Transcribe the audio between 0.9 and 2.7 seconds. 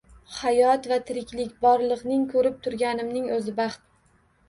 va tiriklik, borliqni ko‘rib